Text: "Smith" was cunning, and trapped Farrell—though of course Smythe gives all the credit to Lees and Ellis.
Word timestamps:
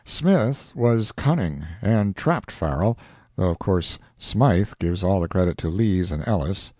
"Smith" 0.03 0.71
was 0.75 1.11
cunning, 1.11 1.63
and 1.79 2.15
trapped 2.15 2.49
Farrell—though 2.49 3.49
of 3.51 3.59
course 3.59 3.99
Smythe 4.17 4.71
gives 4.79 5.03
all 5.03 5.21
the 5.21 5.27
credit 5.27 5.59
to 5.59 5.69
Lees 5.69 6.11
and 6.11 6.27
Ellis. 6.27 6.69